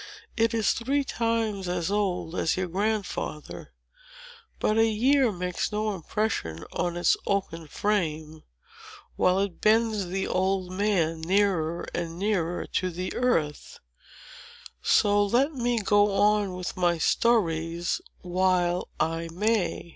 It 0.35 0.51
is 0.55 0.71
three 0.71 1.03
times 1.03 1.69
as 1.69 1.91
old 1.91 2.33
as 2.33 2.57
your 2.57 2.65
Grandfather; 2.67 3.71
but 4.57 4.75
a 4.79 4.87
year 4.89 5.31
makes 5.31 5.71
no 5.71 5.93
impression 5.93 6.65
on 6.73 6.97
its 6.97 7.15
oaken 7.27 7.67
frame, 7.67 8.41
while 9.15 9.37
it 9.39 9.61
bends 9.61 10.07
the 10.07 10.25
old 10.27 10.71
man 10.71 11.21
nearer 11.21 11.85
and 11.93 12.17
nearer 12.17 12.65
to 12.65 12.89
the 12.89 13.13
earth; 13.13 13.77
so 14.81 15.23
let 15.23 15.53
me 15.53 15.77
go 15.79 16.11
on 16.15 16.55
with 16.55 16.75
my 16.75 16.97
stories 16.97 18.01
while 18.23 18.87
I 18.99 19.29
may." 19.31 19.89